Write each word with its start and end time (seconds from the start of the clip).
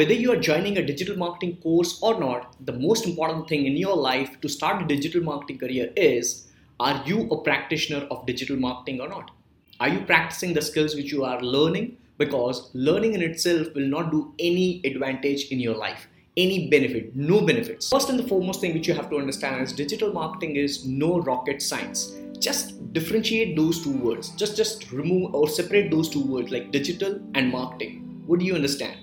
whether 0.00 0.14
you 0.14 0.32
are 0.32 0.40
joining 0.40 0.78
a 0.78 0.86
digital 0.86 1.14
marketing 1.14 1.58
course 1.62 1.98
or 2.00 2.18
not, 2.18 2.56
the 2.64 2.72
most 2.72 3.06
important 3.06 3.46
thing 3.46 3.66
in 3.66 3.76
your 3.76 3.94
life 3.94 4.40
to 4.40 4.48
start 4.48 4.82
a 4.82 4.86
digital 4.86 5.22
marketing 5.22 5.58
career 5.58 5.92
is 5.94 6.46
are 6.88 7.02
you 7.04 7.28
a 7.30 7.42
practitioner 7.42 8.06
of 8.10 8.24
digital 8.24 8.56
marketing 8.56 9.02
or 9.02 9.08
not? 9.08 9.30
Are 9.78 9.90
you 9.90 10.00
practicing 10.00 10.54
the 10.54 10.62
skills 10.62 10.94
which 10.94 11.12
you 11.12 11.24
are 11.24 11.42
learning? 11.42 11.98
Because 12.16 12.70
learning 12.72 13.12
in 13.12 13.20
itself 13.20 13.74
will 13.74 13.88
not 13.96 14.10
do 14.10 14.32
any 14.38 14.80
advantage 14.84 15.44
in 15.50 15.60
your 15.60 15.76
life 15.76 16.06
any 16.36 16.70
benefit, 16.70 17.14
no 17.14 17.40
benefits. 17.44 17.90
First 17.90 18.08
and 18.08 18.18
the 18.18 18.26
foremost 18.26 18.60
thing 18.60 18.72
which 18.72 18.86
you 18.88 18.94
have 18.94 19.10
to 19.10 19.16
understand 19.16 19.62
is 19.62 19.72
digital 19.72 20.12
marketing 20.12 20.56
is 20.56 20.86
no 20.86 21.20
rocket 21.20 21.60
science. 21.60 22.14
Just 22.38 22.92
differentiate 22.94 23.56
those 23.56 23.82
two 23.82 23.92
words. 23.92 24.30
Just 24.36 24.56
just 24.56 24.90
remove 24.92 25.34
or 25.34 25.48
separate 25.48 25.90
those 25.90 26.08
two 26.08 26.24
words 26.24 26.50
like 26.50 26.70
digital 26.70 27.20
and 27.34 27.50
marketing. 27.50 28.22
What 28.26 28.38
do 28.38 28.46
you 28.46 28.54
understand? 28.54 28.99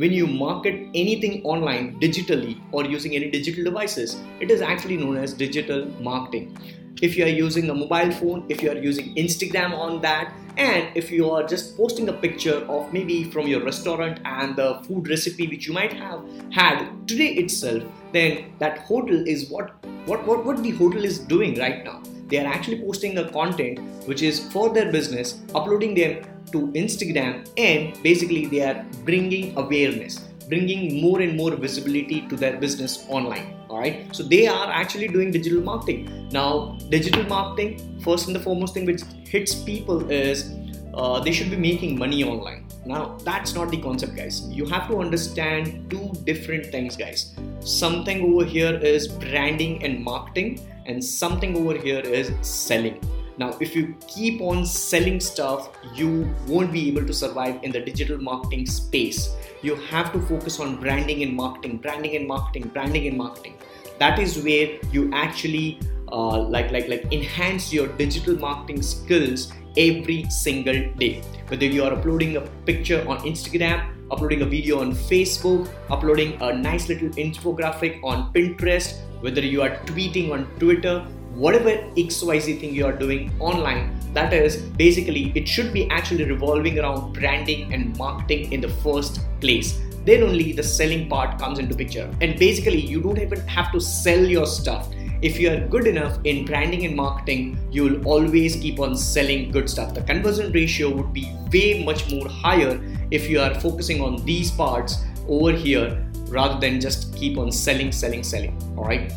When 0.00 0.12
you 0.14 0.26
market 0.26 0.88
anything 0.94 1.42
online 1.44 2.00
digitally 2.00 2.58
or 2.72 2.86
using 2.86 3.14
any 3.14 3.30
digital 3.30 3.64
devices, 3.64 4.16
it 4.40 4.50
is 4.50 4.62
actually 4.62 4.96
known 4.96 5.18
as 5.18 5.34
digital 5.34 5.84
marketing 6.00 6.56
if 7.02 7.16
you 7.16 7.24
are 7.24 7.28
using 7.28 7.70
a 7.70 7.74
mobile 7.74 8.10
phone, 8.12 8.44
if 8.48 8.62
you 8.62 8.70
are 8.70 8.76
using 8.76 9.14
Instagram 9.14 9.72
on 9.72 10.00
that, 10.02 10.32
and 10.56 10.88
if 10.94 11.10
you 11.10 11.30
are 11.30 11.46
just 11.46 11.76
posting 11.76 12.08
a 12.08 12.12
picture 12.12 12.56
of 12.68 12.92
maybe 12.92 13.24
from 13.24 13.46
your 13.46 13.62
restaurant 13.64 14.20
and 14.24 14.56
the 14.56 14.80
food 14.86 15.08
recipe 15.08 15.46
which 15.46 15.66
you 15.66 15.72
might 15.72 15.92
have 15.92 16.22
had 16.50 16.86
today 17.06 17.34
itself, 17.34 17.82
then 18.12 18.52
that 18.58 18.78
hotel 18.80 19.22
is 19.26 19.48
what 19.50 19.74
what 20.06 20.26
what, 20.26 20.44
what 20.44 20.62
the 20.62 20.72
hotel 20.72 21.04
is 21.04 21.18
doing 21.18 21.58
right 21.58 21.84
now. 21.84 22.02
They 22.28 22.38
are 22.38 22.46
actually 22.46 22.80
posting 22.82 23.18
a 23.18 23.30
content 23.30 23.80
which 24.06 24.22
is 24.22 24.40
for 24.52 24.72
their 24.72 24.92
business, 24.92 25.40
uploading 25.54 25.94
them 25.94 26.22
to 26.52 26.66
Instagram, 26.72 27.48
and 27.56 28.02
basically 28.02 28.46
they 28.46 28.62
are 28.62 28.84
bringing 29.04 29.56
awareness 29.56 30.20
bringing 30.48 31.00
more 31.00 31.20
and 31.20 31.36
more 31.36 31.54
visibility 31.54 32.22
to 32.28 32.34
their 32.34 32.56
business 32.58 33.06
online 33.08 33.54
all 33.70 33.78
right 33.78 34.14
so 34.14 34.24
they 34.24 34.46
are 34.48 34.68
actually 34.70 35.06
doing 35.06 35.30
digital 35.30 35.60
marketing. 35.60 36.28
Now 36.32 36.76
digital 36.88 37.24
marketing 37.24 38.00
first 38.04 38.26
and 38.26 38.34
the 38.34 38.40
foremost 38.40 38.74
thing 38.74 38.84
which 38.84 39.02
hits 39.24 39.54
people 39.54 40.10
is 40.10 40.52
uh, 40.92 41.20
they 41.20 41.30
should 41.30 41.50
be 41.50 41.56
making 41.56 41.96
money 41.96 42.24
online. 42.24 42.66
Now 42.84 43.16
that's 43.24 43.54
not 43.54 43.70
the 43.70 43.80
concept 43.80 44.16
guys. 44.16 44.48
You 44.48 44.66
have 44.66 44.88
to 44.88 44.98
understand 44.98 45.88
two 45.88 46.12
different 46.24 46.66
things 46.66 46.96
guys. 46.96 47.36
Something 47.60 48.22
over 48.32 48.44
here 48.44 48.74
is 48.74 49.06
branding 49.06 49.84
and 49.84 50.02
marketing 50.02 50.60
and 50.86 51.04
something 51.04 51.56
over 51.56 51.74
here 51.78 52.00
is 52.00 52.32
selling 52.40 53.00
now, 53.40 53.56
if 53.58 53.74
you 53.74 53.96
keep 54.06 54.42
on 54.42 54.66
selling 54.66 55.18
stuff, 55.18 55.70
you 55.94 56.28
won't 56.46 56.70
be 56.70 56.88
able 56.88 57.06
to 57.06 57.14
survive 57.14 57.64
in 57.64 57.72
the 57.72 57.80
digital 57.80 58.18
marketing 58.18 58.66
space. 58.66 59.34
You 59.62 59.76
have 59.76 60.12
to 60.12 60.20
focus 60.20 60.60
on 60.60 60.76
branding 60.78 61.22
and 61.22 61.34
marketing, 61.34 61.78
branding 61.78 62.16
and 62.16 62.28
marketing, 62.28 62.68
branding 62.74 63.06
and 63.06 63.16
marketing. 63.16 63.54
That 63.98 64.18
is 64.18 64.44
where 64.44 64.78
you 64.92 65.10
actually 65.14 65.80
uh, 66.12 66.38
like 66.56 66.70
like 66.70 66.88
like 66.88 67.10
enhance 67.12 67.72
your 67.72 67.86
digital 68.02 68.36
marketing 68.36 68.82
skills 68.82 69.50
every 69.78 70.24
single 70.28 70.82
day. 70.98 71.22
Whether 71.48 71.64
you 71.64 71.82
are 71.84 71.94
uploading 71.94 72.36
a 72.36 72.42
picture 72.68 73.00
on 73.08 73.20
Instagram, 73.20 73.86
uploading 74.10 74.42
a 74.42 74.50
video 74.56 74.82
on 74.82 74.92
Facebook, 74.92 75.70
uploading 75.88 76.36
a 76.42 76.52
nice 76.52 76.90
little 76.90 77.08
infographic 77.26 78.04
on 78.04 78.30
Pinterest, 78.34 79.00
whether 79.22 79.40
you 79.40 79.62
are 79.62 79.78
tweeting 79.86 80.30
on 80.30 80.44
Twitter, 80.58 81.06
whatever 81.34 81.70
XYZ 81.96 82.60
thing 82.60 82.74
you 82.74 82.84
are 82.86 82.92
doing 82.92 83.32
online, 83.40 83.96
that 84.14 84.32
is 84.32 84.56
basically 84.56 85.32
it 85.34 85.46
should 85.46 85.72
be 85.72 85.88
actually 85.90 86.24
revolving 86.24 86.78
around 86.78 87.12
branding 87.12 87.72
and 87.72 87.96
marketing 87.96 88.52
in 88.52 88.60
the 88.60 88.68
first 88.68 89.20
place. 89.40 89.80
Then 90.04 90.22
only 90.22 90.52
the 90.52 90.62
selling 90.62 91.08
part 91.08 91.38
comes 91.38 91.58
into 91.58 91.74
picture. 91.74 92.10
And 92.20 92.38
basically, 92.38 92.80
you 92.80 93.00
don't 93.00 93.18
even 93.18 93.40
have 93.46 93.70
to 93.72 93.80
sell 93.80 94.18
your 94.18 94.46
stuff. 94.46 94.88
If 95.22 95.38
you 95.38 95.50
are 95.50 95.60
good 95.68 95.86
enough 95.86 96.18
in 96.24 96.46
branding 96.46 96.86
and 96.86 96.96
marketing, 96.96 97.58
you 97.70 97.84
will 97.84 98.06
always 98.06 98.56
keep 98.56 98.80
on 98.80 98.96
selling 98.96 99.50
good 99.50 99.68
stuff. 99.68 99.92
The 99.92 100.00
conversion 100.00 100.50
ratio 100.52 100.88
would 100.88 101.12
be 101.12 101.30
way 101.52 101.84
much 101.84 102.10
more 102.10 102.26
higher 102.26 102.80
if 103.10 103.28
you 103.28 103.40
are 103.40 103.54
focusing 103.60 104.00
on 104.00 104.24
these 104.24 104.50
parts 104.50 104.96
over 105.28 105.52
here 105.52 106.06
rather 106.28 106.58
than 106.58 106.80
just 106.80 107.14
keep 107.14 107.36
on 107.36 107.52
selling, 107.52 107.92
selling, 107.92 108.22
selling. 108.22 108.56
All 108.78 108.84
right. 108.84 109.12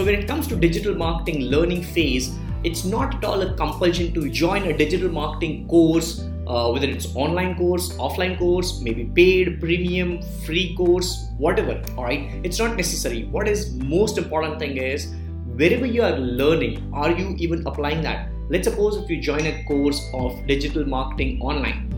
So 0.00 0.06
when 0.06 0.14
it 0.14 0.26
comes 0.26 0.46
to 0.48 0.56
digital 0.56 0.94
marketing 0.94 1.42
learning 1.50 1.82
phase, 1.82 2.34
it's 2.64 2.86
not 2.86 3.16
at 3.16 3.22
all 3.22 3.42
a 3.42 3.54
compulsion 3.54 4.14
to 4.14 4.30
join 4.30 4.62
a 4.62 4.74
digital 4.74 5.10
marketing 5.10 5.68
course, 5.68 6.24
uh, 6.46 6.70
whether 6.70 6.88
it's 6.88 7.14
online 7.14 7.54
course, 7.54 7.92
offline 7.98 8.38
course, 8.38 8.80
maybe 8.80 9.04
paid, 9.14 9.60
premium, 9.60 10.22
free 10.46 10.74
course, 10.74 11.26
whatever. 11.36 11.82
All 11.98 12.04
right, 12.04 12.30
it's 12.42 12.58
not 12.58 12.78
necessary. 12.78 13.24
What 13.24 13.46
is 13.46 13.74
most 13.74 14.16
important 14.16 14.58
thing 14.58 14.78
is 14.78 15.12
wherever 15.54 15.84
you 15.84 16.02
are 16.02 16.16
learning, 16.16 16.90
are 16.94 17.10
you 17.10 17.36
even 17.36 17.66
applying 17.66 18.00
that? 18.00 18.30
Let's 18.48 18.68
suppose 18.68 18.96
if 18.96 19.10
you 19.10 19.20
join 19.20 19.44
a 19.44 19.62
course 19.64 20.00
of 20.14 20.46
digital 20.46 20.86
marketing 20.86 21.42
online. 21.42 21.90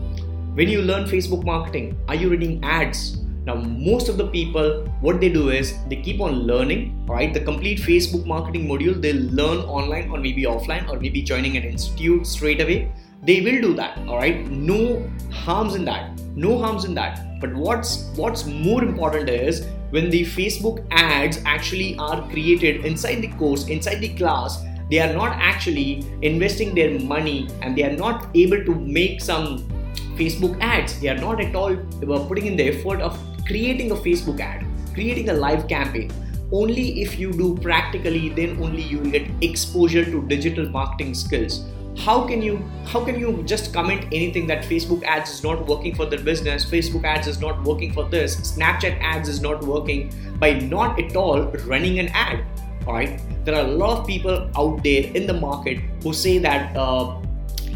When 0.55 0.67
you 0.67 0.81
learn 0.81 1.05
Facebook 1.05 1.45
marketing, 1.45 1.97
are 2.09 2.15
you 2.15 2.27
reading 2.27 2.61
ads? 2.65 3.22
Now, 3.45 3.55
most 3.55 4.07
of 4.07 4.17
the 4.17 4.27
people, 4.27 4.85
what 5.01 5.19
they 5.19 5.29
do 5.29 5.49
is 5.49 5.73
they 5.89 5.97
keep 5.97 6.21
on 6.21 6.43
learning, 6.47 7.05
right? 7.05 7.33
The 7.33 7.41
complete 7.41 7.79
Facebook 7.79 8.25
marketing 8.25 8.67
module, 8.67 9.01
they'll 9.01 9.29
learn 9.31 9.65
online 9.65 10.09
or 10.09 10.17
maybe 10.17 10.43
offline 10.43 10.89
or 10.89 10.97
maybe 10.99 11.21
joining 11.21 11.57
an 11.57 11.63
institute 11.63 12.25
straight 12.25 12.61
away. 12.61 12.91
They 13.21 13.41
will 13.41 13.61
do 13.61 13.73
that, 13.73 13.97
all 14.07 14.17
right? 14.17 14.49
No 14.49 15.09
harms 15.31 15.75
in 15.75 15.83
that. 15.85 16.17
No 16.35 16.57
harms 16.57 16.85
in 16.85 16.93
that. 16.95 17.39
But 17.41 17.53
what's 17.53 18.05
what's 18.15 18.45
more 18.45 18.83
important 18.83 19.29
is 19.29 19.65
when 19.89 20.09
the 20.09 20.21
Facebook 20.21 20.85
ads 20.91 21.39
actually 21.45 21.97
are 21.97 22.27
created 22.29 22.85
inside 22.85 23.21
the 23.21 23.27
course, 23.27 23.67
inside 23.67 23.99
the 23.99 24.09
class, 24.15 24.63
they 24.89 24.99
are 24.99 25.13
not 25.13 25.33
actually 25.33 26.05
investing 26.21 26.73
their 26.73 26.97
money 26.99 27.49
and 27.61 27.77
they 27.77 27.83
are 27.83 27.95
not 27.95 28.29
able 28.35 28.63
to 28.63 28.75
make 28.75 29.21
some 29.21 29.67
Facebook 30.15 30.57
ads. 30.61 30.99
They 30.99 31.09
are 31.09 31.17
not 31.17 31.41
at 31.41 31.55
all 31.55 31.73
uh, 31.73 32.27
putting 32.27 32.45
in 32.45 32.55
the 32.55 32.69
effort 32.69 33.01
of 33.01 33.17
creating 33.45 33.91
a 33.91 33.95
Facebook 33.95 34.39
ad, 34.39 34.65
creating 34.93 35.29
a 35.29 35.33
live 35.33 35.67
campaign. 35.67 36.11
Only 36.51 37.01
if 37.01 37.19
you 37.19 37.31
do 37.31 37.57
practically, 37.57 38.29
then 38.29 38.61
only 38.61 38.81
you 38.81 38.99
will 38.99 39.11
get 39.11 39.27
exposure 39.41 40.05
to 40.05 40.21
digital 40.27 40.69
marketing 40.69 41.13
skills. 41.13 41.65
How 41.97 42.25
can 42.27 42.41
you 42.41 42.57
how 42.85 43.03
can 43.05 43.19
you 43.19 43.43
just 43.43 43.73
comment 43.73 44.05
anything 44.11 44.47
that 44.47 44.63
Facebook 44.63 45.03
ads 45.03 45.29
is 45.29 45.43
not 45.43 45.67
working 45.67 45.93
for 45.95 46.05
their 46.05 46.19
business, 46.19 46.65
Facebook 46.65 47.03
ads 47.03 47.27
is 47.27 47.39
not 47.39 47.63
working 47.63 47.93
for 47.93 48.07
this, 48.09 48.35
Snapchat 48.53 48.99
ads 49.01 49.29
is 49.29 49.41
not 49.41 49.63
working 49.63 50.11
by 50.39 50.53
not 50.53 50.99
at 50.99 51.15
all 51.15 51.43
running 51.67 51.99
an 51.99 52.07
ad? 52.09 52.43
Alright, 52.87 53.21
there 53.45 53.55
are 53.55 53.65
a 53.65 53.67
lot 53.67 53.99
of 53.99 54.07
people 54.07 54.49
out 54.57 54.83
there 54.83 55.03
in 55.13 55.27
the 55.27 55.33
market 55.33 55.79
who 56.01 56.13
say 56.13 56.39
that 56.39 56.75
uh, 56.75 57.21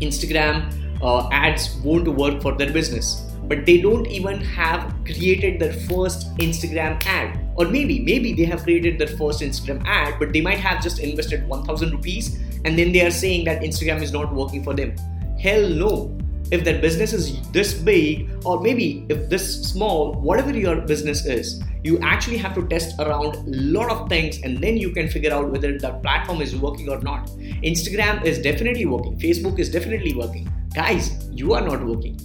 Instagram 0.01 0.73
uh, 1.01 1.29
ads 1.31 1.75
won't 1.83 2.07
work 2.07 2.41
for 2.41 2.55
their 2.55 2.73
business 2.73 3.27
but 3.47 3.65
they 3.65 3.79
don't 3.79 4.07
even 4.07 4.41
have 4.41 4.93
created 5.05 5.59
their 5.59 5.73
first 5.73 6.35
Instagram 6.37 7.01
ad. 7.05 7.39
Or 7.55 7.65
maybe, 7.65 7.99
maybe 7.99 8.33
they 8.33 8.43
have 8.43 8.63
created 8.63 8.99
their 8.99 9.07
first 9.07 9.41
Instagram 9.41 9.83
ad, 9.85 10.15
but 10.19 10.33
they 10.33 10.41
might 10.41 10.59
have 10.59 10.83
just 10.83 10.99
invested 10.99 11.47
1000 11.47 11.91
rupees 11.91 12.39
and 12.65 12.77
then 12.77 12.91
they 12.91 13.05
are 13.05 13.11
saying 13.11 13.45
that 13.45 13.61
Instagram 13.61 14.01
is 14.01 14.11
not 14.11 14.33
working 14.33 14.63
for 14.63 14.73
them. 14.73 14.95
Hell 15.39 15.67
no. 15.69 16.17
If 16.49 16.63
their 16.63 16.79
business 16.81 17.11
is 17.11 17.41
this 17.51 17.73
big, 17.73 18.29
or 18.45 18.61
maybe 18.61 19.05
if 19.09 19.29
this 19.29 19.63
small, 19.63 20.13
whatever 20.13 20.51
your 20.51 20.81
business 20.81 21.25
is, 21.25 21.61
you 21.83 21.99
actually 21.99 22.37
have 22.37 22.55
to 22.55 22.65
test 22.67 22.99
around 22.99 23.35
a 23.35 23.41
lot 23.45 23.89
of 23.89 24.07
things 24.09 24.41
and 24.43 24.57
then 24.57 24.77
you 24.77 24.91
can 24.91 25.09
figure 25.09 25.31
out 25.31 25.51
whether 25.51 25.77
that 25.77 26.01
platform 26.01 26.41
is 26.41 26.55
working 26.55 26.89
or 26.89 26.99
not. 27.01 27.27
Instagram 27.63 28.23
is 28.23 28.39
definitely 28.39 28.85
working, 28.85 29.17
Facebook 29.19 29.59
is 29.59 29.69
definitely 29.69 30.13
working. 30.13 30.49
Guys, 30.73 31.29
you 31.31 31.53
are 31.53 31.61
not 31.61 31.85
working 31.85 32.17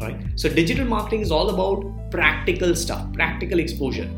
right? 0.00 0.16
So 0.36 0.48
digital 0.48 0.84
marketing 0.84 1.20
is 1.20 1.30
all 1.30 1.50
about 1.50 2.10
practical 2.10 2.74
stuff 2.74 3.12
practical 3.12 3.58
exposure. 3.58 4.10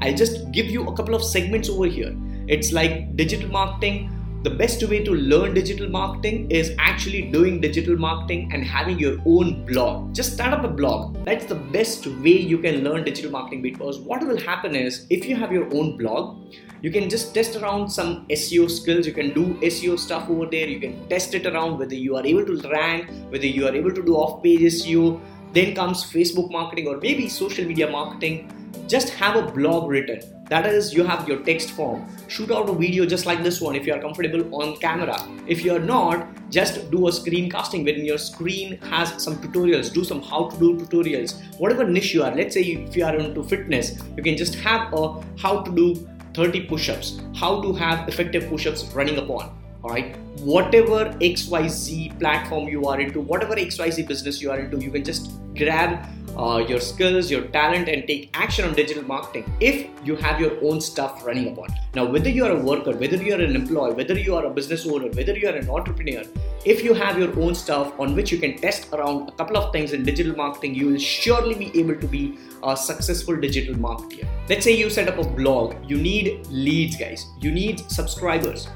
I'll 0.00 0.14
just 0.14 0.50
give 0.52 0.66
you 0.66 0.88
a 0.88 0.96
couple 0.96 1.14
of 1.14 1.24
segments 1.24 1.68
over 1.68 1.86
here. 1.86 2.16
It's 2.48 2.72
like 2.72 3.16
digital 3.16 3.48
marketing 3.48 4.10
the 4.42 4.48
best 4.48 4.82
way 4.88 5.04
to 5.04 5.10
learn 5.12 5.52
digital 5.52 5.86
marketing 5.90 6.50
is 6.50 6.74
actually 6.78 7.30
doing 7.30 7.60
digital 7.60 7.94
marketing 7.94 8.50
and 8.54 8.64
having 8.64 8.98
your 8.98 9.18
own 9.26 9.66
blog. 9.66 10.14
Just 10.14 10.32
start 10.32 10.54
up 10.54 10.64
a 10.64 10.68
blog. 10.68 11.22
That's 11.26 11.44
the 11.44 11.56
best 11.56 12.06
way 12.06 12.38
you 12.38 12.56
can 12.56 12.82
learn 12.82 13.04
digital 13.04 13.30
marketing 13.30 13.60
because 13.60 13.98
what 13.98 14.26
will 14.26 14.40
happen 14.40 14.74
is 14.74 15.06
if 15.10 15.26
you 15.26 15.36
have 15.36 15.52
your 15.52 15.66
own 15.74 15.98
blog, 15.98 16.54
you 16.80 16.90
can 16.90 17.10
just 17.10 17.34
test 17.34 17.56
around 17.56 17.90
some 17.90 18.26
SEO 18.28 18.70
skills. 18.70 19.06
You 19.06 19.12
can 19.12 19.34
do 19.34 19.58
SEO 19.60 19.98
stuff 19.98 20.30
over 20.30 20.46
there. 20.46 20.66
You 20.66 20.80
can 20.80 21.06
test 21.10 21.34
it 21.34 21.46
around 21.46 21.78
whether 21.78 21.94
you 21.94 22.16
are 22.16 22.24
able 22.24 22.46
to 22.46 22.68
rank, 22.70 23.10
whether 23.28 23.46
you 23.46 23.66
are 23.66 23.74
able 23.74 23.92
to 23.92 24.02
do 24.02 24.14
off 24.14 24.42
page 24.42 24.60
SEO. 24.60 25.20
Then 25.52 25.74
comes 25.74 26.04
Facebook 26.04 26.50
marketing 26.50 26.86
or 26.86 26.98
maybe 26.98 27.28
social 27.28 27.64
media 27.64 27.90
marketing. 27.90 28.50
Just 28.86 29.10
have 29.10 29.36
a 29.36 29.42
blog 29.50 29.88
written. 29.88 30.20
That 30.48 30.66
is 30.66 30.92
you 30.92 31.04
have 31.04 31.28
your 31.28 31.38
text 31.44 31.70
form. 31.70 32.06
Shoot 32.28 32.50
out 32.50 32.68
a 32.68 32.72
video 32.72 33.06
just 33.06 33.24
like 33.24 33.42
this 33.42 33.60
one 33.60 33.76
if 33.76 33.86
you 33.86 33.94
are 33.94 34.00
comfortable 34.00 34.62
on 34.62 34.76
camera. 34.78 35.16
If 35.46 35.64
you 35.64 35.74
are 35.74 35.80
not 35.80 36.28
just 36.50 36.90
do 36.90 37.06
a 37.06 37.10
screencasting 37.10 37.84
wherein 37.84 38.04
your 38.04 38.18
screen 38.18 38.78
has 38.78 39.22
some 39.22 39.36
tutorials 39.36 39.92
do 39.92 40.02
some 40.04 40.20
how 40.20 40.48
to 40.48 40.58
do 40.58 40.76
tutorials. 40.76 41.40
Whatever 41.58 41.84
niche 41.84 42.14
you 42.14 42.24
are 42.24 42.34
let's 42.34 42.54
say 42.54 42.62
if 42.62 42.96
you 42.96 43.04
are 43.04 43.14
into 43.16 43.44
fitness 43.44 44.00
you 44.16 44.22
can 44.22 44.36
just 44.36 44.56
have 44.56 44.92
a 44.92 45.20
how 45.38 45.62
to 45.62 45.70
do 45.72 46.08
30 46.34 46.66
push-ups 46.66 47.20
how 47.34 47.60
to 47.62 47.72
have 47.72 48.08
effective 48.08 48.48
push-ups 48.48 48.84
running 48.94 49.18
upon 49.18 49.56
all 49.82 49.90
right 49.90 50.16
whatever 50.40 51.04
xyz 51.20 52.18
platform 52.18 52.68
you 52.68 52.86
are 52.86 53.00
into 53.00 53.20
whatever 53.20 53.56
xyz 53.56 54.06
business 54.06 54.40
you 54.40 54.50
are 54.50 54.58
into 54.58 54.78
you 54.78 54.90
can 54.90 55.04
just 55.04 55.32
grab 55.54 56.06
uh, 56.36 56.64
your 56.68 56.80
skills, 56.80 57.30
your 57.30 57.42
talent, 57.48 57.88
and 57.88 58.06
take 58.06 58.30
action 58.34 58.64
on 58.64 58.74
digital 58.74 59.02
marketing 59.04 59.44
if 59.60 59.88
you 60.04 60.16
have 60.16 60.40
your 60.40 60.52
own 60.64 60.80
stuff 60.80 61.24
running 61.26 61.52
upon. 61.52 61.68
Now, 61.94 62.04
whether 62.04 62.28
you 62.28 62.44
are 62.44 62.52
a 62.52 62.60
worker, 62.60 62.92
whether 62.92 63.16
you 63.16 63.34
are 63.34 63.40
an 63.40 63.56
employee, 63.56 63.94
whether 63.94 64.18
you 64.18 64.34
are 64.34 64.46
a 64.46 64.50
business 64.50 64.86
owner, 64.86 65.08
whether 65.08 65.36
you 65.36 65.48
are 65.48 65.56
an 65.56 65.68
entrepreneur, 65.68 66.22
if 66.64 66.84
you 66.84 66.94
have 66.94 67.18
your 67.18 67.38
own 67.40 67.54
stuff 67.54 67.98
on 67.98 68.14
which 68.14 68.30
you 68.30 68.38
can 68.38 68.56
test 68.58 68.88
around 68.92 69.28
a 69.28 69.32
couple 69.32 69.56
of 69.56 69.72
things 69.72 69.92
in 69.92 70.04
digital 70.04 70.34
marketing, 70.36 70.74
you 70.74 70.86
will 70.86 70.98
surely 70.98 71.54
be 71.54 71.78
able 71.78 71.96
to 71.96 72.06
be 72.06 72.38
a 72.62 72.76
successful 72.76 73.36
digital 73.36 73.74
marketer. 73.74 74.26
Let's 74.48 74.64
say 74.64 74.76
you 74.76 74.90
set 74.90 75.08
up 75.08 75.18
a 75.18 75.28
blog, 75.28 75.74
you 75.88 75.96
need 75.96 76.46
leads, 76.48 76.96
guys, 76.96 77.26
you 77.40 77.50
need 77.50 77.90
subscribers 77.90 78.68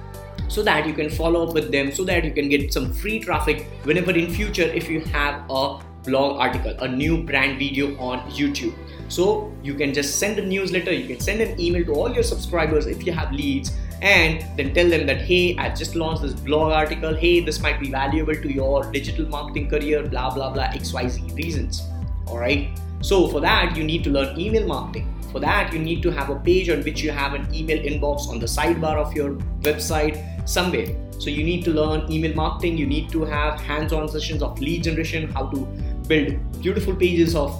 so 0.54 0.62
that 0.62 0.86
you 0.86 0.94
can 0.94 1.10
follow 1.10 1.46
up 1.46 1.52
with 1.52 1.72
them 1.72 1.90
so 1.90 2.04
that 2.04 2.24
you 2.24 2.32
can 2.32 2.48
get 2.48 2.72
some 2.72 2.92
free 2.92 3.18
traffic 3.18 3.66
whenever 3.82 4.12
in 4.12 4.30
future 4.30 4.68
if 4.80 4.88
you 4.88 5.00
have 5.00 5.42
a 5.50 5.80
blog 6.04 6.38
article, 6.38 6.70
a 6.80 6.88
new 6.88 7.22
brand 7.24 7.58
video 7.58 7.98
on 7.98 8.20
YouTube. 8.30 8.74
So 9.08 9.52
you 9.62 9.74
can 9.74 9.92
just 9.92 10.18
send 10.18 10.38
a 10.38 10.46
newsletter, 10.46 10.92
you 10.92 11.08
can 11.08 11.18
send 11.18 11.40
an 11.40 11.58
email 11.60 11.84
to 11.86 11.94
all 11.94 12.12
your 12.12 12.22
subscribers 12.22 12.86
if 12.86 13.04
you 13.04 13.12
have 13.12 13.32
leads, 13.32 13.72
and 14.00 14.44
then 14.56 14.72
tell 14.74 14.88
them 14.88 15.06
that 15.06 15.22
hey, 15.22 15.56
I 15.56 15.74
just 15.74 15.96
launched 15.96 16.22
this 16.22 16.34
blog 16.34 16.72
article, 16.72 17.14
hey, 17.14 17.40
this 17.40 17.60
might 17.60 17.80
be 17.80 17.90
valuable 17.90 18.34
to 18.34 18.52
your 18.52 18.90
digital 18.92 19.26
marketing 19.26 19.68
career, 19.68 20.06
blah 20.06 20.32
blah 20.32 20.52
blah, 20.52 20.68
XYZ 20.68 21.36
reasons. 21.36 21.82
Alright. 22.28 22.68
So 23.00 23.28
for 23.28 23.40
that, 23.40 23.76
you 23.76 23.84
need 23.84 24.04
to 24.04 24.10
learn 24.10 24.38
email 24.38 24.66
marketing. 24.66 25.13
For 25.34 25.40
that, 25.40 25.72
you 25.72 25.80
need 25.80 26.00
to 26.04 26.10
have 26.12 26.30
a 26.30 26.36
page 26.36 26.68
on 26.70 26.84
which 26.84 27.02
you 27.02 27.10
have 27.10 27.34
an 27.34 27.52
email 27.52 27.76
inbox 27.76 28.28
on 28.28 28.38
the 28.38 28.46
sidebar 28.46 28.98
of 29.04 29.14
your 29.14 29.30
website 29.62 30.48
somewhere. 30.48 30.86
So 31.18 31.28
you 31.28 31.42
need 31.42 31.64
to 31.64 31.72
learn 31.72 32.08
email 32.08 32.32
marketing, 32.34 32.78
you 32.78 32.86
need 32.86 33.10
to 33.10 33.24
have 33.24 33.60
hands-on 33.60 34.08
sessions 34.08 34.44
of 34.44 34.60
lead 34.60 34.84
generation, 34.84 35.28
how 35.32 35.48
to 35.48 35.66
build 36.06 36.36
beautiful 36.62 36.94
pages 36.94 37.34
of 37.34 37.50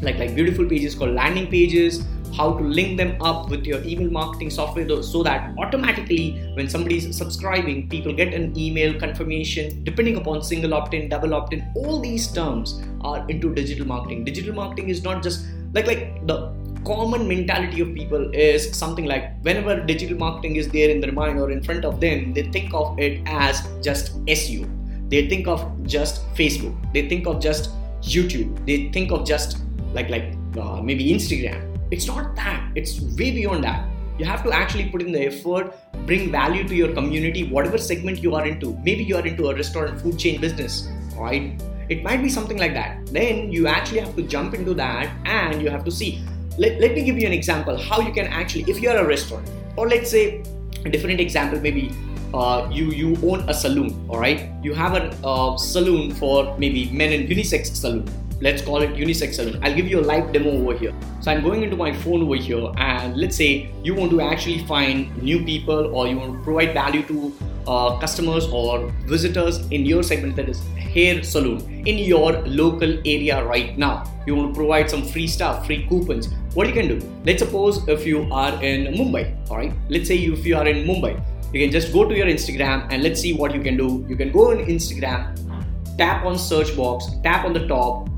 like 0.00 0.18
like 0.18 0.34
beautiful 0.34 0.64
pages 0.64 0.94
called 0.94 1.14
landing 1.14 1.48
pages 1.48 2.02
how 2.36 2.56
to 2.56 2.64
link 2.64 2.96
them 2.96 3.20
up 3.20 3.50
with 3.50 3.66
your 3.66 3.82
email 3.84 4.10
marketing 4.10 4.48
software 4.48 5.02
so 5.02 5.22
that 5.22 5.54
automatically 5.58 6.40
when 6.54 6.68
somebody 6.68 6.96
is 6.96 7.16
subscribing 7.16 7.88
people 7.88 8.12
get 8.12 8.32
an 8.32 8.56
email 8.58 8.98
confirmation 8.98 9.84
depending 9.84 10.16
upon 10.16 10.42
single 10.42 10.72
opt-in 10.72 11.08
double 11.08 11.34
opt-in 11.34 11.62
all 11.76 12.00
these 12.00 12.32
terms 12.32 12.82
are 13.02 13.28
into 13.28 13.54
digital 13.54 13.86
marketing 13.86 14.24
digital 14.24 14.54
marketing 14.54 14.88
is 14.88 15.02
not 15.04 15.22
just 15.22 15.44
like 15.74 15.86
like 15.86 16.26
the 16.26 16.38
common 16.84 17.28
mentality 17.28 17.80
of 17.80 17.94
people 17.94 18.30
is 18.34 18.74
something 18.76 19.04
like 19.04 19.40
whenever 19.42 19.80
digital 19.84 20.18
marketing 20.18 20.56
is 20.56 20.68
there 20.68 20.90
in 20.90 21.00
their 21.00 21.12
mind 21.12 21.38
or 21.38 21.50
in 21.50 21.62
front 21.62 21.84
of 21.84 22.00
them 22.00 22.32
they 22.32 22.42
think 22.42 22.74
of 22.74 22.98
it 22.98 23.20
as 23.26 23.68
just 23.82 24.24
SEO 24.26 24.68
they 25.12 25.28
think 25.28 25.46
of 25.46 25.60
just 25.86 26.26
facebook. 26.34 26.74
They 26.94 27.06
think 27.06 27.26
of 27.26 27.38
just 27.38 27.68
youtube. 28.00 28.64
They 28.66 28.90
think 28.92 29.12
of 29.12 29.26
just 29.26 29.58
like 29.92 30.08
like 30.08 30.32
uh, 30.58 30.80
maybe 30.80 31.08
instagram. 31.12 31.60
It's 31.90 32.06
not 32.06 32.34
that. 32.36 32.72
It's 32.74 32.98
way 33.18 33.30
beyond 33.30 33.62
that. 33.64 33.86
You 34.18 34.24
have 34.24 34.42
to 34.44 34.52
actually 34.52 34.86
put 34.88 35.02
in 35.02 35.12
the 35.12 35.26
effort 35.26 35.76
bring 36.06 36.32
value 36.32 36.66
to 36.66 36.74
your 36.74 36.94
community 36.94 37.44
whatever 37.50 37.76
segment 37.76 38.22
you 38.22 38.34
are 38.34 38.46
into. 38.46 38.72
Maybe 38.82 39.04
you 39.04 39.16
are 39.16 39.26
into 39.26 39.50
a 39.50 39.54
restaurant 39.54 40.00
food 40.00 40.18
chain 40.18 40.40
business 40.40 40.88
right? 41.14 41.60
It 41.90 42.02
might 42.02 42.22
be 42.22 42.30
something 42.30 42.56
like 42.56 42.72
that. 42.72 43.04
Then 43.12 43.52
you 43.52 43.66
actually 43.66 44.00
have 44.00 44.16
to 44.16 44.22
jump 44.22 44.54
into 44.54 44.72
that 44.74 45.14
and 45.26 45.60
you 45.60 45.68
have 45.68 45.84
to 45.84 45.90
see 45.90 46.24
let, 46.58 46.80
let 46.80 46.94
me 46.94 47.02
give 47.02 47.18
you 47.18 47.26
an 47.26 47.32
example 47.32 47.76
how 47.76 48.00
you 48.00 48.12
can 48.12 48.26
actually 48.26 48.64
if 48.68 48.80
you 48.80 48.90
are 48.90 48.98
a 48.98 49.06
restaurant 49.06 49.48
or 49.76 49.88
let's 49.88 50.10
say 50.10 50.42
a 50.84 50.90
different 50.90 51.20
example 51.20 51.60
maybe 51.60 51.92
uh, 52.34 52.68
you 52.72 52.86
you 52.90 53.16
own 53.22 53.48
a 53.48 53.54
saloon 53.54 54.06
all 54.08 54.18
right? 54.18 54.50
You 54.62 54.74
have 54.74 54.94
a 54.94 55.14
uh, 55.24 55.56
saloon 55.56 56.12
for 56.14 56.56
maybe 56.58 56.90
men 56.90 57.12
and 57.12 57.28
unisex 57.28 57.66
saloon. 57.76 58.08
Let's 58.40 58.62
call 58.62 58.82
it 58.82 58.94
unisex 58.94 59.34
saloon. 59.34 59.62
I'll 59.62 59.74
give 59.74 59.86
you 59.86 60.00
a 60.00 60.06
live 60.12 60.32
demo 60.32 60.50
over 60.50 60.76
here. 60.76 60.94
So 61.20 61.30
i'm 61.30 61.42
going 61.42 61.62
into 61.62 61.76
my 61.76 61.92
phone 61.92 62.22
over 62.22 62.34
here 62.34 62.72
and 62.78 63.16
let's 63.16 63.36
say 63.36 63.70
you 63.84 63.94
want 63.94 64.10
to 64.10 64.20
actually 64.20 64.64
find 64.66 65.16
new 65.22 65.44
people 65.44 65.94
or 65.94 66.08
you 66.08 66.18
want 66.18 66.32
to 66.38 66.42
provide 66.42 66.74
value 66.74 67.02
to 67.04 67.32
uh, 67.66 67.98
customers 67.98 68.46
or 68.48 68.90
visitors 69.06 69.58
in 69.70 69.84
your 69.86 70.02
segment 70.02 70.36
that 70.36 70.48
is 70.48 70.60
hair 70.94 71.22
salon 71.22 71.60
in 71.86 71.98
your 71.98 72.32
local 72.46 72.98
area 73.06 73.42
right 73.44 73.76
now 73.78 74.04
you 74.26 74.34
want 74.34 74.52
to 74.52 74.58
provide 74.58 74.88
some 74.88 75.02
free 75.02 75.26
stuff 75.26 75.66
free 75.66 75.86
coupons 75.88 76.28
what 76.54 76.66
you 76.66 76.72
can 76.72 76.88
do 76.88 76.98
let's 77.24 77.42
suppose 77.42 77.86
if 77.88 78.06
you 78.06 78.22
are 78.30 78.52
in 78.62 78.92
mumbai 78.94 79.24
all 79.50 79.56
right 79.56 79.72
let's 79.88 80.08
say 80.08 80.16
if 80.16 80.46
you 80.46 80.56
are 80.56 80.66
in 80.66 80.86
mumbai 80.86 81.14
you 81.52 81.60
can 81.60 81.70
just 81.70 81.92
go 81.92 82.08
to 82.08 82.16
your 82.16 82.26
Instagram 82.26 82.86
and 82.90 83.02
let's 83.02 83.20
see 83.20 83.34
what 83.34 83.54
you 83.54 83.60
can 83.60 83.76
do. 83.76 84.04
You 84.08 84.16
can 84.16 84.32
go 84.32 84.50
on 84.52 84.58
Instagram, 84.58 85.36
tap 85.98 86.24
on 86.24 86.38
search 86.38 86.74
box, 86.74 87.04
tap 87.22 87.44
on 87.44 87.52
the 87.52 87.66
top, 87.66 88.08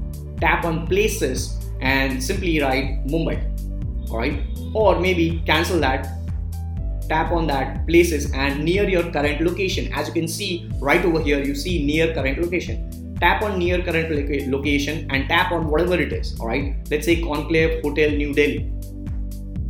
tap 0.40 0.64
on 0.64 0.87
places, 0.87 1.58
and 1.81 2.23
simply 2.23 2.61
write 2.61 3.05
Mumbai. 3.06 3.43
Alright? 4.08 4.40
Or 4.73 5.00
maybe 5.00 5.43
cancel 5.47 5.81
that, 5.81 6.06
tap 7.08 7.32
on 7.32 7.46
that 7.46 7.86
places 7.86 8.32
and 8.32 8.64
near 8.64 8.88
your 8.88 9.10
current 9.10 9.40
location. 9.40 9.92
As 9.92 10.08
you 10.08 10.14
can 10.14 10.28
see 10.28 10.70
right 10.80 11.04
over 11.04 11.20
here, 11.20 11.42
you 11.42 11.54
see 11.54 11.84
near 11.84 12.12
current 12.14 12.40
location. 12.40 13.16
Tap 13.20 13.42
on 13.42 13.58
near 13.58 13.82
current 13.82 14.10
location 14.50 15.08
and 15.10 15.28
tap 15.28 15.52
on 15.52 15.68
whatever 15.68 15.94
it 15.94 16.12
is. 16.12 16.38
Alright? 16.40 16.76
Let's 16.90 17.06
say 17.06 17.20
Conclave 17.22 17.82
Hotel 17.82 18.10
New 18.10 18.34
Delhi. 18.34 18.70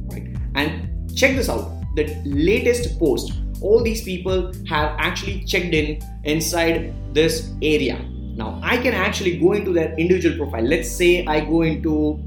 Right? 0.07 0.29
And 0.55 1.17
check 1.17 1.37
this 1.37 1.49
out. 1.49 1.71
The 1.97 2.21
latest 2.25 2.99
post 2.99 3.33
all 3.65 3.83
these 3.83 4.03
people 4.03 4.53
have 4.69 4.95
actually 4.99 5.43
checked 5.45 5.75
in 5.75 6.01
inside 6.25 6.93
this 7.15 7.53
area. 7.63 7.99
Now 8.37 8.61
I 8.63 8.77
can 8.79 8.95
actually 8.95 9.39
go 9.39 9.53
into 9.53 9.73
their 9.73 9.95
individual 9.95 10.37
profile. 10.37 10.65
Let's 10.65 10.91
say 10.91 11.25
I 11.27 11.41
go 11.41 11.63
into 11.63 12.21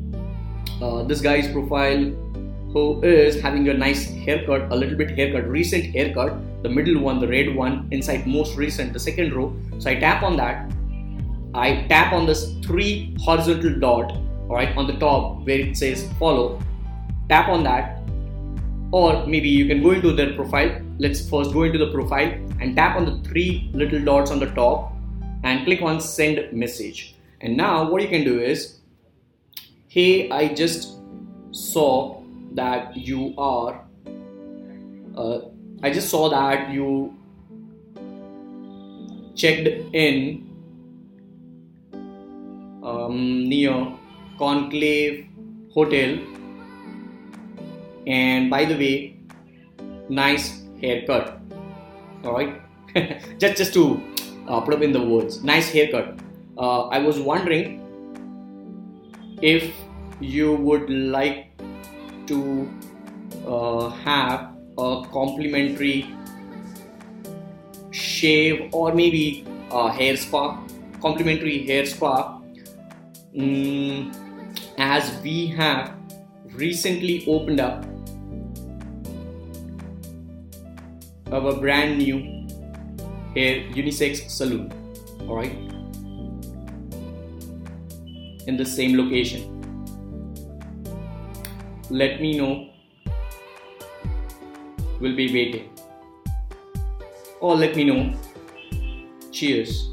uh, 0.81 1.03
this 1.03 1.21
guy's 1.21 1.51
profile 1.51 2.11
who 2.77 3.03
is 3.03 3.41
having 3.41 3.67
a 3.69 3.73
nice 3.73 4.05
haircut, 4.05 4.71
a 4.71 4.75
little 4.75 4.97
bit 4.97 5.11
haircut, 5.11 5.47
recent 5.47 5.85
haircut, 5.85 6.33
the 6.63 6.69
middle 6.69 7.01
one, 7.01 7.19
the 7.19 7.27
red 7.27 7.55
one, 7.55 7.87
inside 7.91 8.27
most 8.27 8.57
recent, 8.57 8.93
the 8.93 8.99
second 8.99 9.33
row. 9.33 9.55
So 9.79 9.89
I 9.89 9.95
tap 9.95 10.23
on 10.23 10.37
that. 10.37 10.71
I 11.53 11.85
tap 11.89 12.13
on 12.13 12.25
this 12.25 12.53
three 12.63 13.15
horizontal 13.19 13.79
dot, 13.79 14.11
all 14.49 14.55
right, 14.55 14.75
on 14.77 14.87
the 14.87 14.97
top 14.97 15.45
where 15.45 15.59
it 15.59 15.77
says 15.77 16.07
follow. 16.19 16.61
Tap 17.29 17.49
on 17.49 17.63
that 17.63 17.97
or 18.91 19.25
maybe 19.27 19.49
you 19.49 19.65
can 19.67 19.83
go 19.83 19.91
into 19.91 20.13
their 20.13 20.33
profile 20.33 20.71
let's 20.97 21.29
first 21.29 21.51
go 21.53 21.63
into 21.63 21.77
the 21.77 21.91
profile 21.91 22.31
and 22.61 22.75
tap 22.75 22.95
on 22.95 23.05
the 23.05 23.29
three 23.29 23.69
little 23.73 24.03
dots 24.03 24.31
on 24.31 24.39
the 24.39 24.45
top 24.51 24.93
and 25.43 25.65
click 25.65 25.81
on 25.81 25.99
send 25.99 26.51
message 26.53 27.15
and 27.41 27.57
now 27.57 27.89
what 27.89 28.01
you 28.01 28.07
can 28.07 28.23
do 28.23 28.39
is 28.39 28.79
hey 29.89 30.29
i 30.31 30.47
just 30.47 30.99
saw 31.51 32.16
that 32.57 32.95
you 32.95 33.33
are. 33.37 33.85
Uh, 35.15 35.39
i 35.83 35.89
just 35.91 36.09
saw 36.09 36.27
that 36.29 36.69
you 36.71 37.13
checked 39.35 39.67
in 39.93 40.43
um, 42.83 43.47
near 43.49 43.93
conclave 44.37 45.27
hotel. 45.73 46.17
And 48.07 48.49
by 48.49 48.65
the 48.65 48.75
way 48.75 49.17
nice 50.09 50.63
haircut. 50.81 51.39
All 52.23 52.33
right 52.33 52.61
just 53.37 53.57
just 53.57 53.73
to 53.73 54.01
uh, 54.47 54.61
put 54.61 54.73
up 54.73 54.81
in 54.81 54.91
the 54.91 55.01
words 55.01 55.43
nice 55.43 55.69
haircut. 55.69 56.19
Uh, 56.57 56.87
i 56.87 56.99
was 56.99 57.19
wondering 57.19 57.83
if 59.41 59.71
you 60.19 60.53
would 60.53 60.89
like 60.89 61.46
to 62.27 62.69
uh, 63.47 63.89
have 63.89 64.53
a 64.77 65.05
complimentary 65.11 66.13
shave 67.91 68.69
or 68.73 68.93
maybe 68.93 69.45
a 69.71 69.91
hair 69.91 70.15
spa 70.15 70.61
complimentary 71.01 71.65
hair 71.65 71.85
spa. 71.85 72.41
Mm, 73.35 74.15
as 74.77 75.21
we 75.21 75.47
have 75.47 75.93
recently 76.53 77.23
opened 77.27 77.59
up 77.59 77.85
our 81.31 81.53
brand 81.59 81.97
new 81.97 82.17
hair 83.35 83.61
unisex 83.77 84.29
saloon 84.29 84.71
all 85.27 85.35
right 85.35 85.51
in 88.47 88.57
the 88.57 88.65
same 88.65 88.97
location 88.97 89.56
let 91.89 92.21
me 92.21 92.37
know. 92.37 92.69
We'll 94.99 95.15
be 95.15 95.31
waiting. 95.31 95.69
Or 97.39 97.55
let 97.55 97.75
me 97.75 97.83
know. 97.83 98.13
Cheers. 99.31 99.91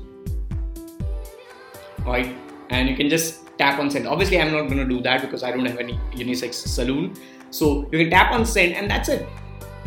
Alright, 2.06 2.34
and 2.70 2.88
you 2.88 2.96
can 2.96 3.08
just 3.08 3.46
tap 3.58 3.78
on 3.78 3.90
send. 3.90 4.06
Obviously, 4.06 4.40
I'm 4.40 4.52
not 4.52 4.68
gonna 4.68 4.86
do 4.86 5.00
that 5.02 5.20
because 5.20 5.42
I 5.42 5.50
don't 5.50 5.64
have 5.66 5.78
any 5.78 5.98
unisex 6.12 6.54
saloon. 6.54 7.14
So 7.50 7.88
you 7.92 7.98
can 7.98 8.10
tap 8.10 8.32
on 8.32 8.44
send, 8.44 8.74
and 8.74 8.90
that's 8.90 9.08
it. 9.08 9.26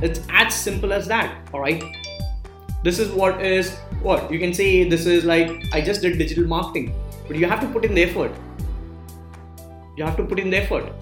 It's 0.01 0.21
as 0.29 0.53
simple 0.53 0.93
as 0.93 1.07
that. 1.07 1.35
Alright. 1.53 1.83
This 2.83 2.99
is 2.99 3.11
what 3.11 3.41
is 3.43 3.75
what 4.01 4.31
you 4.31 4.39
can 4.39 4.53
say. 4.53 4.87
This 4.87 5.05
is 5.05 5.25
like 5.25 5.49
I 5.73 5.81
just 5.81 6.01
did 6.01 6.17
digital 6.17 6.45
marketing, 6.45 6.95
but 7.27 7.35
you 7.35 7.47
have 7.47 7.59
to 7.61 7.67
put 7.67 7.83
in 7.83 7.95
the 7.95 8.03
effort. 8.03 8.31
You 9.97 10.05
have 10.05 10.15
to 10.17 10.23
put 10.23 10.39
in 10.39 10.51
the 10.51 10.57
effort. 10.57 10.93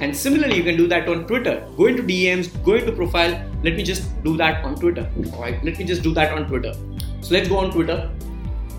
And 0.00 0.16
similarly, 0.16 0.56
you 0.56 0.62
can 0.62 0.76
do 0.76 0.86
that 0.88 1.08
on 1.08 1.26
Twitter. 1.26 1.66
Go 1.76 1.86
into 1.86 2.02
DMs, 2.02 2.50
go 2.64 2.74
into 2.74 2.92
profile. 2.92 3.32
Let 3.62 3.74
me 3.74 3.82
just 3.82 4.22
do 4.22 4.36
that 4.36 4.64
on 4.64 4.76
Twitter. 4.76 5.10
Alright, 5.32 5.62
let 5.64 5.78
me 5.78 5.84
just 5.84 6.02
do 6.02 6.14
that 6.14 6.32
on 6.32 6.46
Twitter. 6.46 6.72
So 7.20 7.34
let's 7.34 7.48
go 7.48 7.58
on 7.58 7.72
Twitter. 7.72 8.10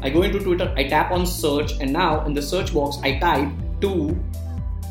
I 0.02 0.10
go 0.10 0.22
into 0.22 0.40
Twitter, 0.40 0.74
I 0.78 0.86
tap 0.86 1.12
on 1.12 1.26
search, 1.26 1.74
and 1.82 1.92
now 1.92 2.26
in 2.26 2.34
the 2.34 2.42
search 2.42 2.74
box, 2.74 2.98
I 3.04 3.20
type 3.20 3.50
to, 3.82 4.18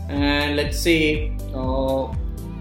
and 0.08 0.54
let's 0.54 0.78
say 0.78 1.34
uh, 1.54 2.12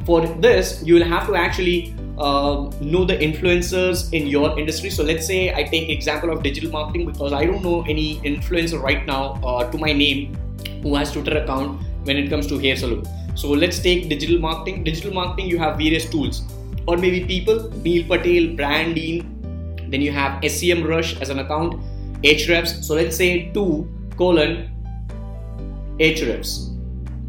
for 0.06 0.26
this, 0.40 0.82
you 0.86 0.94
will 0.94 1.04
have 1.04 1.28
to 1.28 1.36
actually 1.36 1.94
uh, 2.18 2.72
know 2.80 3.04
the 3.04 3.18
influencers 3.18 4.12
in 4.14 4.28
your 4.28 4.58
industry. 4.58 4.90
So 4.90 5.04
let's 5.04 5.28
say 5.28 5.54
I 5.54 5.64
take 5.64 5.90
example 5.90 6.30
of 6.30 6.42
digital 6.42 6.72
marketing 6.72 7.06
because 7.06 7.34
I 7.34 7.46
don't 7.46 7.62
know 7.62 7.84
any 7.84 8.22
influencer 8.22 8.82
right 8.82 9.06
now 9.06 9.40
uh, 9.44 9.70
to 9.70 9.78
my 9.78 9.92
name 9.92 10.36
who 10.82 10.96
has 10.96 11.12
Twitter 11.12 11.38
account 11.38 11.82
when 12.04 12.16
it 12.16 12.30
comes 12.30 12.48
to 12.48 12.58
hair 12.58 12.78
salon. 12.78 13.06
So 13.38 13.52
let's 13.52 13.78
take 13.78 14.10
digital 14.10 14.40
marketing. 14.40 14.84
Digital 14.84 15.14
marketing, 15.14 15.48
you 15.48 15.60
have 15.60 15.78
various 15.78 16.10
tools 16.10 16.42
or 16.88 16.98
maybe 16.98 17.24
people, 17.24 17.70
Neil 17.84 18.08
Patel, 18.08 18.56
Brian 18.56 18.96
Dean, 18.96 19.78
then 19.90 20.02
you 20.02 20.12
have 20.12 20.42
SEMrush 20.42 21.22
as 21.22 21.30
an 21.30 21.40
account 21.40 21.80
Ahrefs. 22.24 22.84
So 22.84 22.96
let's 22.96 23.16
say 23.16 23.52
2 23.54 24.12
colon 24.18 24.72
Ahrefs. 26.00 26.74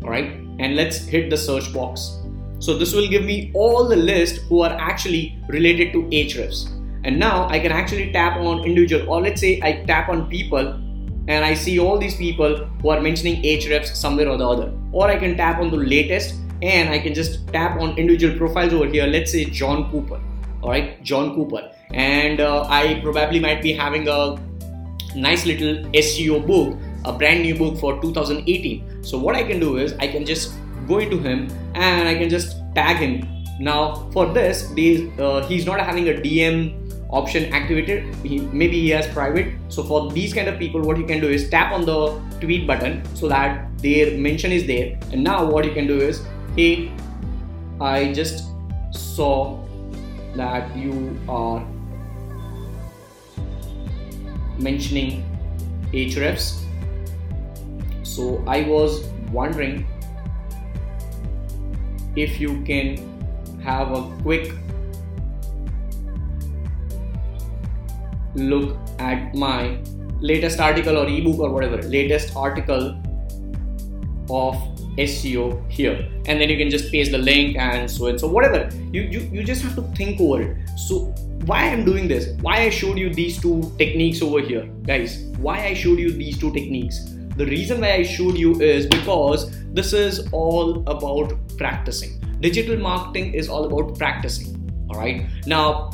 Alright, 0.03 0.31
and 0.61 0.77
let's 0.77 0.97
hit 0.97 1.29
the 1.29 1.37
search 1.37 1.73
box. 1.75 2.17
So 2.59 2.79
this 2.79 2.95
will 2.95 3.09
give 3.09 3.25
me 3.25 3.51
all 3.55 3.87
the 3.87 3.97
list 3.97 4.41
who 4.49 4.63
are 4.63 4.73
actually 4.81 5.39
related 5.49 5.93
to 5.93 6.05
Ahrefs. 6.05 6.71
And 7.05 7.19
now 7.19 7.49
I 7.49 7.59
can 7.59 7.71
actually 7.71 8.13
tap 8.13 8.39
on 8.39 8.65
individual, 8.65 9.11
or 9.11 9.21
let's 9.21 9.43
say 9.43 9.61
I 9.63 9.85
tap 9.87 10.09
on 10.09 10.31
people 10.31 10.81
and 11.29 11.45
I 11.45 11.55
see 11.55 11.79
all 11.79 11.99
these 11.99 12.17
people 12.17 12.57
who 12.81 12.89
are 12.89 13.01
mentioning 13.01 13.43
Ahrefs 13.43 13.95
somewhere 13.95 14.29
or 14.29 14.39
the 14.39 14.49
other. 14.49 14.73
Or 14.93 15.09
I 15.09 15.17
can 15.17 15.37
tap 15.37 15.61
on 15.61 15.71
the 15.71 15.77
latest 15.77 16.35
and 16.63 16.89
I 16.89 16.99
can 16.99 17.13
just 17.13 17.47
tap 17.49 17.79
on 17.79 17.97
individual 17.99 18.37
profiles 18.37 18.73
over 18.73 18.87
here. 18.87 19.07
Let's 19.07 19.31
say 19.33 19.45
John 19.45 19.91
Cooper. 19.91 20.21
All 20.63 20.71
right, 20.71 21.03
John 21.03 21.35
Cooper. 21.35 21.71
And 21.93 22.41
uh, 22.41 22.67
I 22.69 23.01
probably 23.03 23.41
might 23.41 23.63
be 23.63 23.75
having 23.75 24.09
a 24.09 24.41
nice 25.15 25.45
little 25.45 25.85
SEO 25.93 26.47
book, 26.47 26.79
a 27.05 27.13
brand 27.13 27.43
new 27.43 27.55
book 27.55 27.79
for 27.79 28.01
2018. 28.01 29.05
So 29.05 29.19
what 29.19 29.37
I 29.37 29.43
can 29.43 29.61
do 29.61 29.77
is 29.77 29.93
I 30.01 30.09
can 30.09 30.25
just 30.25 30.55
go 30.89 30.99
into 30.99 31.19
him 31.19 31.49
and 31.75 32.09
I 32.09 32.15
can 32.15 32.31
just 32.31 32.57
tag 32.75 32.97
him. 32.97 33.29
Now 33.61 34.09
for 34.13 34.33
this, 34.33 34.65
uh, 35.19 35.47
he's 35.47 35.67
not 35.67 35.79
having 35.79 36.09
a 36.09 36.15
DM 36.15 36.88
option 37.11 37.53
activated. 37.53 38.15
He, 38.25 38.41
maybe 38.41 38.81
he 38.81 38.91
has 38.91 39.07
private. 39.09 39.55
So 39.69 39.83
for 39.83 40.11
these 40.13 40.35
kind 40.35 40.49
of 40.49 40.59
people, 40.59 40.83
what 40.83 40.99
you 40.99 41.05
can 41.05 41.21
do 41.21 41.29
is 41.29 41.49
tap 41.49 41.73
on 41.73 41.85
the 41.85 42.21
tweet 42.41 42.67
button 42.67 43.03
so 43.15 43.29
that 43.29 43.67
their 43.79 44.17
mention 44.19 44.53
is 44.53 44.67
there. 44.67 44.99
And 45.13 45.25
now 45.25 45.51
what 45.51 45.65
you 45.65 45.73
can 45.73 45.87
do 45.87 45.99
is, 45.99 46.23
hey, 46.57 46.91
I 47.81 48.13
just 48.13 48.45
saw 48.91 49.59
that 50.37 50.77
you 50.77 51.19
are 51.29 51.67
mentioning 54.59 55.25
Ahrefs 55.93 56.65
so 58.19 58.43
i 58.49 58.63
was 58.69 58.95
wondering 59.31 59.87
if 62.17 62.41
you 62.41 62.55
can 62.69 62.87
have 63.63 63.93
a 63.99 64.01
quick 64.23 64.53
look 68.35 68.77
at 68.99 69.35
my 69.35 69.79
latest 70.21 70.61
article 70.61 70.99
or 70.99 71.07
ebook 71.07 71.39
or 71.39 71.51
whatever 71.51 71.81
latest 71.83 72.35
article 72.37 72.89
of 74.31 74.55
SEO 74.99 75.71
here 75.71 76.09
and 76.27 76.41
then 76.41 76.49
you 76.49 76.57
can 76.57 76.69
just 76.69 76.91
paste 76.91 77.13
the 77.13 77.19
link 77.19 77.57
and 77.57 77.91
so 77.91 78.07
and 78.07 78.21
so 78.21 78.27
whatever 78.27 78.69
you, 78.93 79.03
you 79.03 79.21
you 79.33 79.45
just 79.45 79.63
have 79.63 79.75
to 79.77 79.83
think 79.97 80.21
over 80.21 80.43
it 80.43 80.69
so 80.77 81.15
why 81.49 81.65
I'm 81.65 81.85
doing 81.85 82.09
this, 82.09 82.29
why 82.43 82.59
I 82.59 82.69
showed 82.69 82.99
you 82.99 83.13
these 83.13 83.41
two 83.41 83.73
techniques 83.79 84.21
over 84.21 84.41
here, 84.41 84.67
guys, 84.83 85.25
why 85.39 85.65
I 85.65 85.73
showed 85.75 85.99
you 85.99 86.13
these 86.13 86.39
two 86.39 86.53
techniques. 86.53 87.15
The 87.37 87.47
reason 87.47 87.81
why 87.81 87.93
I 87.93 88.03
showed 88.03 88.37
you 88.37 88.61
is 88.61 88.87
because 88.87 89.51
this 89.73 89.95
is 89.95 90.29
all 90.31 90.87
about 90.89 91.33
practicing. 91.57 92.21
Digital 92.41 92.77
marketing 92.77 93.33
is 93.33 93.49
all 93.49 93.65
about 93.65 93.97
practicing. 93.97 94.55
All 94.91 94.99
right. 94.99 95.27
Now, 95.47 95.91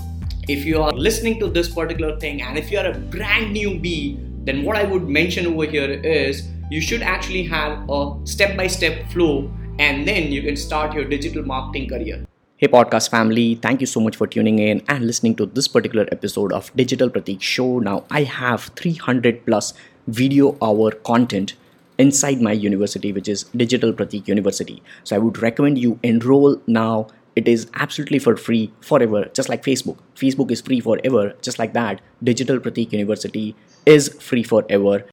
if 0.48 0.64
you 0.64 0.82
are 0.82 0.92
listening 0.92 1.40
to 1.40 1.48
this 1.48 1.68
particular 1.68 2.18
thing 2.20 2.42
and 2.42 2.58
if 2.58 2.70
you 2.70 2.78
are 2.78 2.86
a 2.86 2.98
brand 2.98 3.56
newbie, 3.56 4.18
then 4.44 4.62
what 4.62 4.76
I 4.76 4.84
would 4.84 5.08
mention 5.08 5.46
over 5.46 5.64
here 5.64 5.90
is 5.90 6.46
you 6.70 6.80
should 6.80 7.02
actually 7.02 7.44
have 7.44 7.88
a 7.88 8.14
step 8.24 8.56
by 8.56 8.66
step 8.66 9.10
flow 9.10 9.50
and 9.78 10.06
then 10.06 10.30
you 10.30 10.42
can 10.42 10.56
start 10.56 10.94
your 10.94 11.04
digital 11.04 11.42
marketing 11.42 11.88
career. 11.88 12.26
Hey, 12.58 12.68
podcast 12.68 13.08
family, 13.08 13.54
thank 13.56 13.80
you 13.80 13.86
so 13.86 14.00
much 14.00 14.16
for 14.16 14.26
tuning 14.26 14.58
in 14.58 14.82
and 14.86 15.06
listening 15.06 15.34
to 15.36 15.46
this 15.46 15.66
particular 15.66 16.06
episode 16.12 16.52
of 16.52 16.70
Digital 16.76 17.08
Pratik 17.08 17.40
Show. 17.40 17.78
Now, 17.78 18.04
I 18.10 18.22
have 18.22 18.64
300 18.76 19.46
plus 19.46 19.72
video 20.06 20.56
hour 20.60 20.90
content 20.90 21.54
inside 21.98 22.40
my 22.40 22.52
university, 22.52 23.12
which 23.12 23.28
is 23.28 23.44
Digital 23.56 23.92
Pratik 23.92 24.28
University. 24.28 24.82
So, 25.04 25.16
I 25.16 25.18
would 25.18 25.38
recommend 25.38 25.78
you 25.78 25.98
enroll 26.02 26.60
now. 26.66 27.08
It 27.36 27.48
is 27.48 27.66
absolutely 27.74 28.20
for 28.20 28.36
free 28.36 28.72
forever, 28.80 29.28
just 29.34 29.48
like 29.48 29.64
Facebook. 29.64 29.98
Facebook 30.14 30.50
is 30.52 30.60
free 30.60 30.80
forever, 30.80 31.34
just 31.42 31.58
like 31.58 31.72
that. 31.72 32.00
Digital 32.22 32.60
Pratik 32.60 32.92
University 32.92 33.56
is 33.86 34.08
free 34.20 34.44
forever. 34.44 35.04